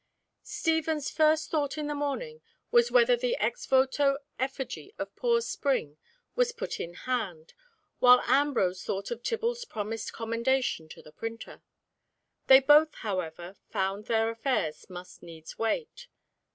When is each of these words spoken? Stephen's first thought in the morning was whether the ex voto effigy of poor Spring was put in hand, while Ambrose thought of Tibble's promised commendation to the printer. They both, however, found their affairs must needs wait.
Stephen's 0.41 1.11
first 1.11 1.51
thought 1.51 1.77
in 1.77 1.85
the 1.85 1.93
morning 1.93 2.41
was 2.71 2.89
whether 2.89 3.15
the 3.15 3.35
ex 3.37 3.67
voto 3.67 4.17
effigy 4.39 4.95
of 4.97 5.15
poor 5.15 5.41
Spring 5.41 5.99
was 6.35 6.51
put 6.51 6.79
in 6.79 6.95
hand, 6.95 7.53
while 7.99 8.23
Ambrose 8.25 8.83
thought 8.83 9.11
of 9.11 9.21
Tibble's 9.21 9.63
promised 9.63 10.11
commendation 10.11 10.89
to 10.89 11.03
the 11.03 11.11
printer. 11.11 11.61
They 12.47 12.61
both, 12.61 12.95
however, 12.95 13.57
found 13.69 14.05
their 14.07 14.31
affairs 14.31 14.89
must 14.89 15.21
needs 15.21 15.59
wait. 15.59 16.07